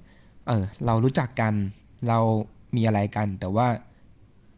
[0.47, 1.53] เออ เรารู้จักกัน
[2.07, 2.19] เรา
[2.75, 3.67] มีอะไรกัน แต่ว่า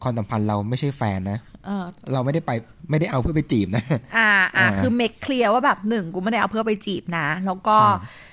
[0.04, 2.52] ความสัมพันธ์เราไม่ใช่แฟนนะเออเราไม่ได้ไป
[2.90, 3.84] ไม่ได้เอาเพื่อไปจีบนะ
[4.18, 8.30] อ่าอ่า อ่า คือเมคเคลียร์ว่าแบบหนึ่งกูไม่ได้เอาเพื่อไปจีบนะ แล้วก็ใช่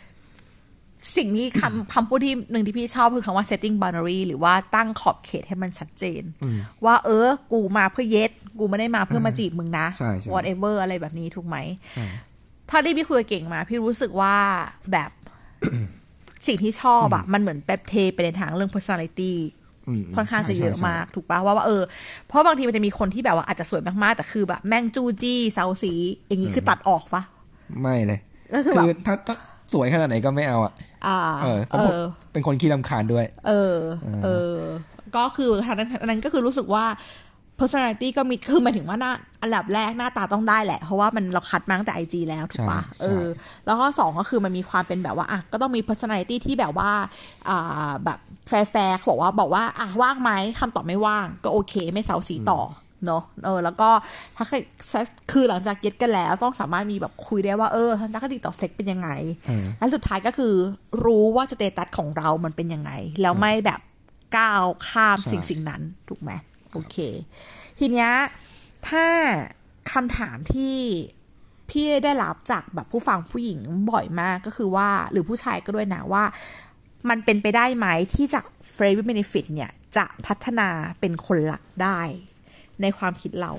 [1.16, 6.22] สิ่งที่คำคำพูดที่หนึ่งที่พี่ชอบคือคำว่า setting boundary หรือว่าตั้งขอบเขตให้มันชัดเจน
[6.84, 11.56] ว่าเออ กูมาเพื่อเย็ด กูไม่ได้มาเพื่อมาจีบมึงนะใช่ใช่ whatever อะไรแบบนี้ถูกไหม
[11.94, 12.06] ใช่
[12.70, 14.34] ถ้าที่พี่คุยกับเก่งมา พี่รู้สึกว่า
[14.92, 15.10] แบบ
[16.46, 19.58] สิ่งที่ชอบอะมันเหมือนแบบเทไปในทางเรื่อง personality อืม
[20.16, 21.83] ค่อนข้างจะเยอะใช่ใช่มากถูกปะว่าว่าเออ
[22.26, 25.92] เพราะบางทีมันจะมีคนที่แบบว่าอาจจะสวยมากๆ แต่คือแบบแม่งจู้จี้เซาซี
[26.26, 27.23] อย่างนี้คือตัดออกปะ
[27.80, 28.21] ไม่เลย
[28.54, 29.37] ก็คือคืแบอบถ้าถ้า
[29.73, 30.73] สวยขนาดไหนก็ไม่เอาอะ
[31.07, 32.02] อ่าเออเอผมอ
[32.33, 33.76] เป็นคนขี้รำคาญด้วย เออ
[34.25, 34.59] เออ
[35.16, 36.85] ก็คือทางนั้นอันนั้นก็คือรู้สึกว่า
[37.61, 39.12] personality ก็มีคือหมายถึงว่าหน้า
[39.43, 43.25] อันดับแรกหน้าตาต้องได้แหละ เพราะว่ามันเราคัดมาตั้งแต่ไอจแล้วถูกปะใช่เออ
[43.67, 46.90] แล้วก็สองก็คือมันมีความเป็นแบบว่าอะก็ต้องมี personality ที่แบบว่า
[47.49, 48.18] อ่าแบบ
[48.49, 52.61] แฟร์ๆเขาบอกว่าบอกว่าอะว่างไหมคำตอบไม่ว่าง ก็โอเค ไม่เซาสีต่อ
[53.07, 53.90] เนอะเออแล้วก็
[54.37, 54.62] ถ้าเคย
[55.33, 59.11] คือหลังจาก get กันแล้วต้องสามารถมีแบบคุยได้ว่าเออทัศนคติต่อเซ็กเป็นยังไง
[59.47, 60.55] เออและสุดท้ายก็คือ
[61.05, 62.90] รู้ว่า status ของเรามันเป็นยังไง
[63.23, 63.81] แล้วไม่แบบ
[64.38, 66.31] ก้าวข้ามใช่สิ่งสิ่งนั้น ถูกไหม
[66.72, 66.96] โอเค
[67.78, 68.11] ทีเนี้ย
[68.88, 69.07] ถ้า
[69.92, 70.76] คำถามที่
[71.70, 76.24] พี่ได้รับจากแบบผู้ฟังผู้หญิงบ่อยมากก็คือว่าหรือผู้ชายก็ด้วยนะว่า
[77.09, 80.68] มันเป็นไปได้ไหมที่จาก f r a v y benefit เนี่ยจะพัฒนา
[81.00, 82.00] เป็นคนหลักได้
[82.83, 83.52] ในความคิดเรา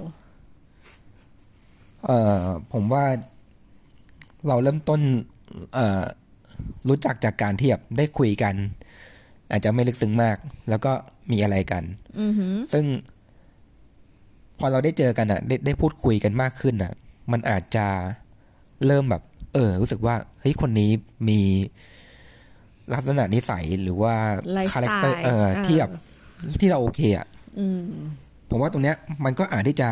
[2.03, 2.43] เอ่อ
[2.73, 3.05] ผมว่า
[4.47, 5.01] เราเริ่มต้น
[5.73, 6.03] เอ่อ
[6.89, 8.55] รู้จักจากการที่แบบได้คุยกัน
[9.51, 10.37] อาจจะไม่ลึกซึ้งมาก
[10.69, 10.91] แล้วก็
[11.31, 11.83] มีอะไรกัน
[12.19, 12.85] อือหือซึ่ง
[14.59, 16.93] พอเราได้เจอกันอะได้ได้พูดคุยกันมากขึ้นอะ
[17.31, 17.87] มันอาจจะ
[18.85, 20.91] เริ่มแบบ เออ รู้สึกว่าเฮ้ยคนนี้
[21.29, 21.41] มี
[22.93, 24.15] ลักษณะนิสัยหรือว่า
[24.53, 25.91] ไลฟ์สไตล์คาแรคเตอร์เออเออที่แบบ
[26.59, 27.27] ที่เราโอเคอะ
[27.59, 27.81] อืม
[28.49, 29.87] ผมว่าตรงเนี้ย มันก็อาจที่จะ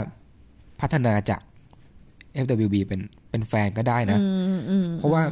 [0.82, 1.42] พัฒนาจาก
[2.44, 4.26] FWB เป็นเป็นแฟนก็ได้นะอื
[4.58, 5.24] มอืมเพราะว่า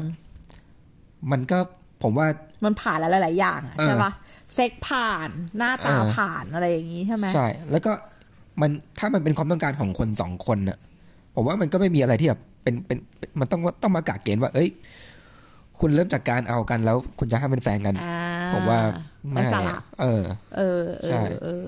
[1.31, 1.59] มันก็
[2.05, 2.27] ผมว่า
[2.65, 4.11] มันผ่านแล้วหลาย ๆ อย่างอะเออใช่ปะ
[4.53, 7.91] เซ็กผ่านหน้าตาเออผ่านอะไรอย่างงี้ใช่ไหมใช่ แล้วก็
[8.61, 10.77] มันถ้ามันเป็นความต้องการของคนสองคนน่ะ
[11.35, 14.69] ผมว่ามันก็ไม่มีอะไรที่แบบเป็นเป็นเป็นมันต้องต้องมากาเกณฑ์ว่า เอ้ย
[15.79, 18.19] คุณเริ่มจากการเอากันแล้วคุณจะให้เป็นแฟนกันอ่า
[18.53, 18.79] ผมว่า
[19.33, 20.23] ไม่สาระเออ
[20.57, 21.67] เออเอใช่อเออ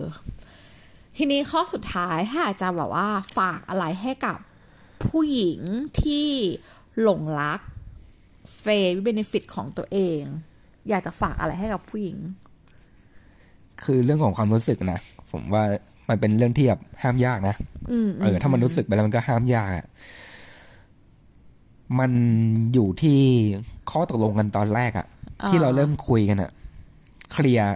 [1.17, 4.37] ทีนี้ข้อสุดท้ายถ้าอาจจะแบบว่าฝากอะไรให้กับ
[5.05, 5.59] ผู้หญิง
[6.01, 6.27] ที่
[7.01, 7.61] หลงรัก
[8.59, 10.21] เฟย์เบนฟิตของตัวเอง
[10.89, 12.17] อยากจะฝากอะไรให้กับผู้หญิง
[13.83, 14.99] คือเรื่องของความรู้สึกนะ
[15.31, 15.63] ผมว่า
[16.09, 17.55] มันเป็นเรื่องที่แบบห้ามยากนะ
[17.91, 19.85] อืมเออ ถ้ามันรู้สึกไปแล้วมันก็ห้ามยากอะ
[21.99, 22.11] มัน
[22.73, 23.19] อยู่ที่
[23.91, 25.07] ข้อตกลงกันตอนแรกอะ
[25.49, 26.51] ที่เราเริ่มคุยกันอะ
[27.33, 27.69] เคลียร์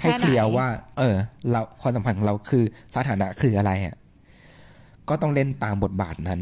[0.00, 0.66] ให้เคลียร์ว่า
[0.98, 1.14] เออ
[1.50, 3.96] เราความสัมพันธ์ของเราคือสถานะคืออะไรอะ
[5.08, 6.40] ก็ต้องเล่นตามบทบาทนั้น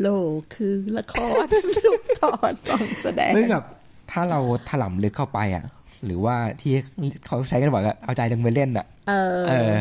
[0.00, 1.44] โลกคือละคร
[1.84, 3.64] ทุกตอนต้องแสดงซึ่งแบบ
[4.10, 5.64] ถ้าเราถล่ำลึกเข้าไปอะ
[6.04, 6.72] หรือว่าที่
[7.26, 9.74] เขาใช้กันบอกว่าเอาใจลงไปเล่นอะ เออเออ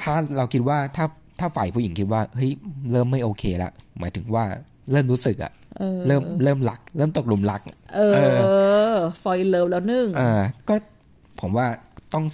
[0.00, 1.04] ถ้าเราคิดว่าถ้า
[1.38, 2.50] ถ้าฝ่ายผู้หญิงคิดว่าเฮ้ย
[2.90, 4.44] เริ่มไม่โอเคละหมายถึงว่า
[4.90, 7.60] เริ่มรู้สึกอะเออเริ่มเริ่มรัก เริ่มตกหลุมรัก
[7.96, 8.00] เอ
[8.92, 10.74] อฟอยเลิฟแล้วหนึ่งเออก็
[11.40, 11.66] ผมว่า
[12.14, 12.24] ต้อง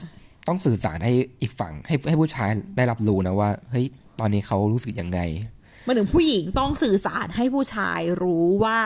[0.49, 3.87] ต้องสื่อสารให้อีกฝั่งให้ให้ผู้ชายได้รับรู้นะว่าเฮ้ย
[4.21, 5.21] ตอนนี้เขารู้สึกยังไง
[5.54, 5.54] ห
[5.87, 8.81] มันถึงผู้หญิงต้องสื่อสารให้ผู้ชายรู้ว่า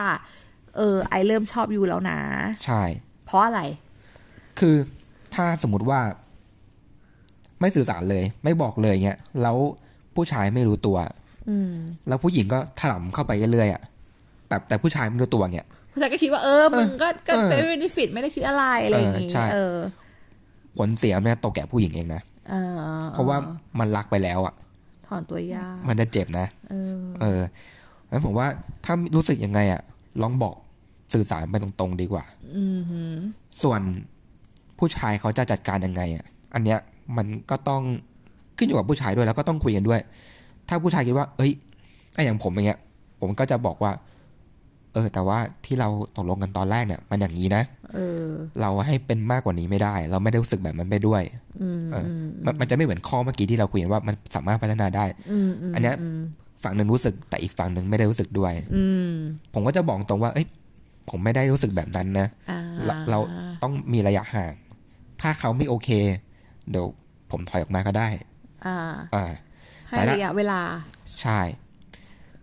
[0.77, 2.21] เออ ไอเริ่มชอบยูแล้วนะ
[2.65, 2.83] ใช่
[3.25, 3.61] เพราะอะไร
[4.59, 4.77] คือ
[5.35, 6.01] ถ้าสมมติว่า
[7.61, 9.57] ไม่สื่อสารเลย ไม่บอกเลยเงี้ยแล้ว
[10.15, 10.97] ผู้ชายไม่รู้ตัว
[11.49, 11.73] อืม
[12.09, 13.83] แล้วผู้หญิงก็ถลำเข้าไปเรื่อยๆอะ
[14.49, 19.77] แต่แต่ผู้ชายไม่รู้ตัวเนี่ยผู้ชายก็คิดว่าเออมึงก็ก็เออเป็นเบนฟิตไม่ได้คิดอะไรอะไรอย่างงี้เออใช่เออ
[20.79, 23.37] ผลเสียเนี่ยตกแก่ผู้หญิงเองนะเออเพราะว่า
[23.79, 24.55] มันรักไปแล้วอะ
[25.09, 27.41] ถอนตัวยากมันจะเจ็บนะ เออ เออ
[28.11, 28.47] งั้นผมว่า
[28.85, 29.81] ถ้ารู้สึกยังไงอะ
[30.23, 30.55] ลองบอก
[31.15, 32.25] สื่อสารไปตรงๆดีกว่า
[32.57, 33.13] อืมหือ
[33.63, 33.81] ส่วน
[34.79, 36.79] ผู้ชายเขาจะจัดการยังไงอะ อันเนี้ย
[37.17, 37.83] มันก็ต้อง
[38.59, 40.01] ขึ้นอยู่กับผู้ชายด้วยแล้วก็ต้องคุยกันด้วย
[40.69, 41.53] ถ้าผู้ชายคิดว่า เอ้ย
[42.15, 42.79] ไอ้อย่างผมอย่างเงี้ย
[43.21, 43.93] ผมก็จะบอกว่า
[44.93, 47.63] เออ แต่ว่าที่เราตกลงกันตอนแรกเนี่ย มันอย่างนี้นะ
[47.95, 48.27] เออ
[48.61, 51.23] เราให้เป็นมากกว่านี้ไม่ได้ เราไม่ได้รู้สึกแบบนั้นไปด้วย
[51.63, 52.05] อืมเออ
[52.45, 55.97] มันมันจะไม่เหมือนข้อเมื่อกี้ที่เราคุยกันว่ามันสามารถพัฒนาได้อืมอืมอันเนี้ย
[56.63, 59.13] ฝั่งหนึ่งรู้สึกแต่อีกฝั่งหนึ่งไม่ได้รู้สึกด้วยอืม
[59.55, 60.47] ผมก็จะบอกตรงว่า เอ้ย
[61.11, 63.19] ผมไม่ได้รู้สึกแบบนั้นนะอ่าเราเรา
[63.63, 64.53] ต้องมีระยะห่าง
[65.21, 65.91] ถ้าเขาไม่โอเค
[66.71, 66.87] เดี๋ยว
[67.31, 68.09] ผมถอยออกมาก็ได้
[68.67, 68.77] อ่า
[69.15, 69.25] อ่า
[69.89, 70.61] ให้แต่ละระยะเวลา
[71.23, 71.41] ใช่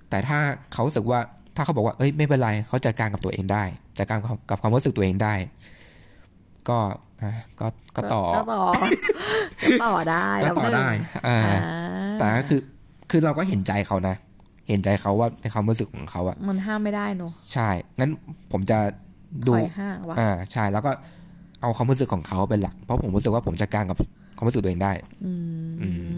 [0.10, 0.39] แต่ถ้า
[0.73, 1.19] เขารู้สึกว่า
[1.56, 3.63] ถ้าเขาบอกว่าเอ้ยไม่เป็นไรเขาจัดการกับตัวเองได้
[3.98, 5.34] จัดการกับกับความรู้สึกตัวเองได้
[6.70, 6.80] ก็
[7.22, 8.63] อะก็ก็ต่อก็ต่อ
[9.62, 10.88] ก็ต่อได้ก็ต่อได้
[11.28, 11.60] อ่าอ่า
[12.20, 12.62] แต่ก็คือ
[13.12, 14.15] คือเราก็เห็นใจเขานะ
[14.70, 18.12] เห็นใจเขาว่าในความรู้สึกของเขาอะมันห้ามไม่ได้เนอะใช่งั้น
[18.52, 18.78] ผมจะ
[19.46, 20.91] ถดูอยห่างวะอ่าใช่แล้วก็
[21.62, 23.98] เอาความรู้สึกของเขาเป็นหลัก เพราะผมรู้สึกว่าผมจัดการกับ
[24.38, 24.91] ความรู้สึกตัวเองได้
[25.26, 25.32] อื
[26.13, 26.14] ม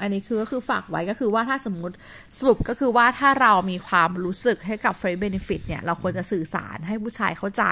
[0.00, 1.94] อันนี้คือก็คือฝากไว้ก็คือว่าถ้าสมมติ
[2.38, 7.64] สรุปก็คือว่าถ้าเรามีความรู้สึกให้กับ friend benefit เนี่ย เราควรจะสื่อสารให้ผู้ชายเข้าใจ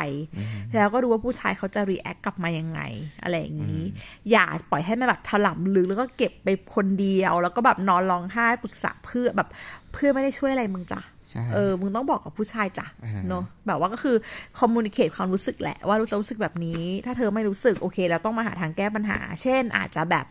[0.77, 2.81] แล้วก็ดูว่าผู้ชายเขาจะ react กลับมายังไง
[3.23, 3.83] อะไรอย่างนี้
[4.31, 9.49] อย่าปล่อยให้มันแบบถล่มลึกแล้วก็เก็บไปคนเดียว แล้วก็แบบนอนร้องไห้ปรึกษาเพื่อนแบบ
[9.93, 14.17] เพื่อนไม่ได้ช่วยอะไรมึงจ้ะใช่เออ มึงต้องบอกกับผู้ชายจ้ะอ่าเนอะแบบว่าก็คือ
[14.59, 20.27] คอมมูนิเคตความรู้สึกแหละว่ารู้รู้สึกแบบนี้ ถ้าเธอไม่รู้สึกโอเคเราต้องมาหาทางแก้ปัญหา เช่นอาจจะแบบ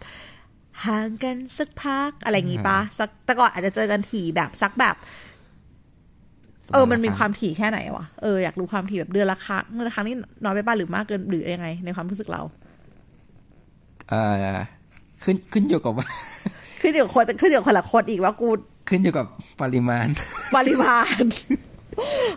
[0.85, 4.95] ห่างกันสักพักอะไรอย่างงี้ปะสักแต่ก่อนอาจจะเจอกันถี่แบบสักแบบ
[6.73, 12.41] เออ มันมีความถี่แค่ไหนวะเอออยากรู้ความถี่แบบเดือนละครั้งเดือนละครั้งนี่น้อยไปป่ะหรือมากเกินหรือยังไง ในความรู้สึกเรา
[14.09, 14.21] เอ่
[14.55, 14.57] อ
[15.23, 16.07] ขึ้นขึ้นอยู่กับว่า
[16.81, 18.49] ขึ้นอยู่กับคนขึ้นอยู่กับคนละคนอีกว่ากู
[18.89, 19.25] ขึ้นอยู่กับ
[19.61, 20.07] ปริมาณ
[20.55, 21.23] ปริมาณ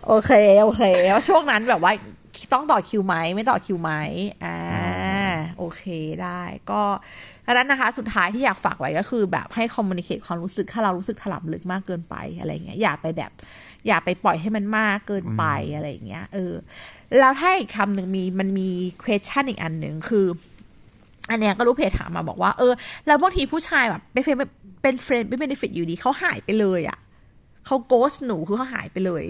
[0.07, 1.93] โอเค โอเคแล้วช่วงนั้นแบบว่า
[2.53, 3.93] ต้องต่อคิวไหมไม่ต่อคิวไหม
[4.45, 4.57] อ่า
[5.59, 5.85] โอเค
[6.23, 6.83] ได้ ก็
[7.47, 13.31] ดังนั้นนะคะ สุดท้ายที่อยากฝากไว้ก็คือ แบบให้ communicate ความรู้สึก ถ้าเรารู้สึกถลำลึกมากเกินไปอะไรเงี้ย อย่าไปแบบ
[13.87, 15.45] อย่าไปปล่อยให้มันมากเกินไป
[15.75, 16.53] อะไรอย่างเงี้ย เออ
[17.19, 18.69] แล้วถ้าอีกคำหนึ่งมีมันมี
[19.05, 20.27] question อีกอันหนึ่งคือ
[21.31, 22.73] อันเนี้ยก็ลูกเพจถามมาบอกว่า เออ
[23.07, 24.37] แล้วบางทีผู้ชายแบบเป็น friend
[24.83, 26.99] เป็น friend เป็น benefit อยู่ดีเขาหายไปเลยอะ่ะ
[27.67, 29.25] เขา ghost หนูคือเขาหายไปเลย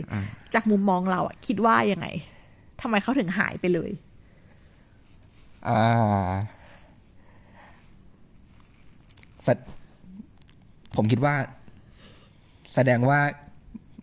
[0.54, 2.06] จากมุมมองเราอะคิดว่ายังไง
[2.80, 4.05] ทำไมเขาถึงหายไปเลยอ่าแส
[10.96, 11.34] ผมคิดว่า
[12.74, 13.20] แสดงว่า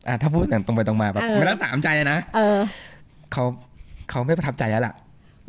[0.07, 2.59] อ่า ถ้าพูดอย่างตรงไปตรงมาแบบเออไม่ต้องถามใจนะเออ
[3.31, 3.43] เขา
[4.09, 4.93] เขาไม่ประทับใจแล้วล่ะ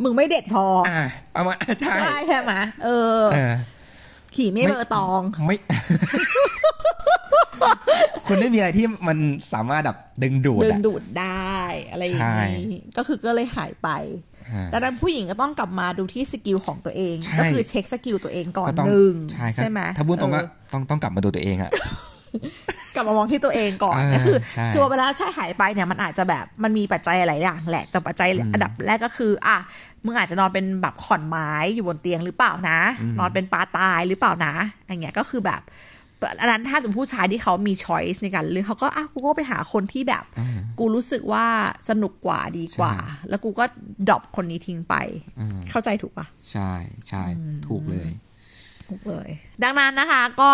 [0.03, 2.53] มึงไม่เด็ดพอ อ่าเอามาใช่ใช่ใช่ไหม
[2.85, 2.89] เอ
[3.21, 3.55] อเออ
[4.37, 5.57] ขี่ไม่เบอร์ตองไม่
[8.27, 9.19] คุณไม่มีอะไรที่มัน
[9.53, 11.55] สามารถแบบดึงดูดดึงอะดูดได้
[11.91, 12.37] อะไรอย่างใช่
[12.73, 14.34] นี้ก็คือก็เลยหายไปอ่า
[14.73, 21.71] ดังนั้นผู้หญิงก็ต้องกลับมาดูที่ skill ของตัวเองใช่ก็คือเช็ค skill ตัวเองก่อนก็ต้องหนึ่งใช่ครับไหมถ้าพูดตรงว่าเออต้องต้องกลับมาดูตัวเองอะ
[22.95, 29.57] กลับมามองที่ตัวเองก่อนอ่าก็คือใช่คือว่าเวลาใช่หายไปเนี่ยมันอาจจะแบบมันมีปัจจัยหลายอย่างแหละแต่ปัจจัยอันดับแรกก็คือ อะ
[30.05, 32.79] มึงอาจจะนอนเป็นแบบขอนไม้อยู่บนเตียงหรือเปล่านะ
[33.19, 34.55] นอนเป็นปลาตายหรือเปล่านะ
[34.87, 35.61] อย่างเงี้ยก็คือแบบ
[36.41, 40.25] อันนั้นถ้าสมมติผู้ชายที่เขามี choice ในการเลือกเขาก็อะกูก็ไปหาคนที่แบบ
[40.79, 41.47] กูรู้สึกว่า
[41.91, 42.95] สนุกกว่าดีกว่า
[43.29, 43.65] แล้วกูก็
[44.09, 44.95] drop คนนี้ทิ้งไป
[45.71, 46.73] เข้าใจถูกปะใช่
[47.09, 47.23] ใช่
[47.69, 48.11] ถูกเลย
[48.87, 49.29] ถูกเลย
[49.63, 50.53] ดังนั้นนะคะ ก็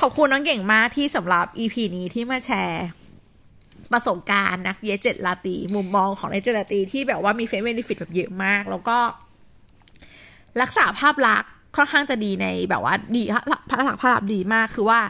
[0.00, 2.86] ขอบคุณน้องเก่งมากที่สำหรับ EP นี้ที่มาแชร์
[3.92, 8.98] ประสบการณ์นักเยเจ็ดลาตี มุมมองของนักเจ็ดลาตีที่แบบว่ามี friend benefit แบบเยอะมาก แล้วก็
[10.62, 15.00] รักษาภาพลักษณ์ ค่อนข้างจะดีในแบบว่าดีภาพลักษณ์ภาพลักษณ์ดีมากคือว่า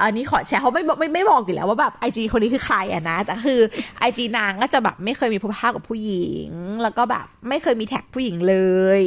[0.00, 3.60] อันนี้ขอแชร์เขาไม่บอกไม่ไม่บอกอยู่แล้วว่าแบบไอจีคนนี้คือใครอะนะแต่คือ
[3.98, 6.48] ไอจีนางก็จะแบบไม่เคยมีภาพกับผู้หญิง
[6.82, 8.56] แล้วก็แบบไม่เคยมีแท็กผู้หญิงเล
[9.00, 9.02] ย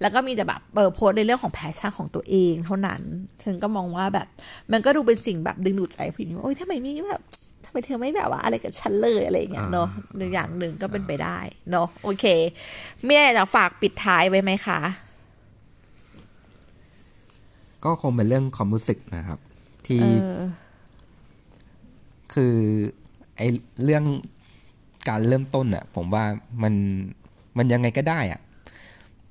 [0.00, 3.02] แล้วก็มีแต่แบบเปิดโพสต์ในเรื่องของ passion ของตัวเองเท่านั้น
[3.44, 4.26] ฉันก็มองว่าแบบ
[4.72, 7.22] มันก็ดูเป็นสิ่งแบบดึงดูดใจผู้หญิงว่าโอ๊ยทำไมไม่แบบ
[7.64, 11.38] ทำไมเธอไม่แบบว่าอะไรกับฉันเลยอะไรอย่างเงี้ยเนาะหนึ่งอย่างหนึ่งก็เป็นไปได้
[11.70, 12.24] เนาะโอเค
[13.04, 14.80] ไม่ได้จะฝากปิดท้ายไว้ไหมคะ
[17.84, 19.38] ก็คงเป็นเรื่องความรู้สึกนะครับ
[19.86, 20.06] ที่เอ
[20.40, 20.44] อ
[22.32, 22.56] คือ
[23.36, 23.40] ไอ
[23.84, 24.04] เรื่อง
[25.08, 26.24] การเริ่มต้นอะผมว่า
[26.62, 26.74] มัน
[27.58, 28.40] มันยังไงก็ได้อะ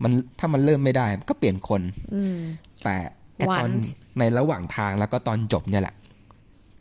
[0.03, 1.81] มันถ้ามันเริ่มไม่ได้ก็เปลี่ยนคน
[2.13, 2.37] อืม
[2.83, 2.95] แต่
[3.37, 3.87] ไอ้ตอน Once
[4.19, 5.95] ในระหว่างทางแล้วก็ตอนจบเนี่ยแหละ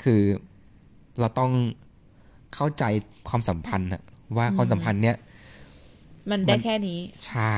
[0.02, 0.22] คือ
[1.20, 1.52] เราต้อง
[2.54, 2.84] เข้าใจ
[3.28, 4.02] ความสัมพันธ์อะ
[4.36, 5.16] ว่าความสัมพันธ์เนี้ย
[6.30, 7.56] มันได้แค่นี้ ใช่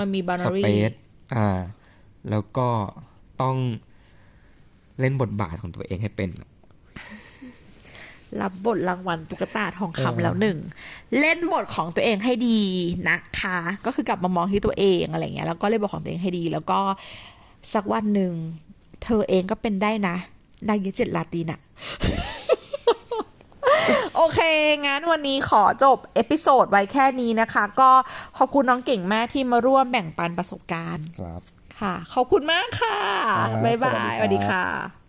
[0.00, 0.92] มันมีส boundary เปซ
[1.36, 1.58] อ่า
[2.30, 2.68] แล้วก็
[3.42, 3.56] ต้อง
[5.00, 6.30] เล่นบทบาทของตัวเองให้เป็น
[8.40, 10.58] รับบทรางวัลตุ๊กตาทองเออคำแล้วหนึ่ง
[11.20, 12.60] เล่นบทของตัวเองให้ดี
[13.08, 16.78] นะคะ ก็คือกลับมามองที่ตัวเองอะไรเงี้ยแล้วก็เล่นบทของตัวเองให้ดี แล้วก็
[17.72, 18.32] สักวันหนึ่ง
[19.04, 20.16] เธอเองก็เป็นได้นะ
[20.68, 21.60] นางเยเจ็ดลาตินอะ
[24.16, 24.40] โอเค
[24.86, 27.90] งั้นวันนี้ขอจบ episode ไว้แค่นี้นะคะ ก็
[28.38, 31.42] ขอบคุณน้องเก่งมากที่มาร่วมแบ่งปันประสบการณ์ครับ
[31.80, 32.98] ค่ะ ขอบคุณมากค่ะ
[33.38, 35.05] ครับบ๊ายบายสวัสดีครับสวัสดีค่ะ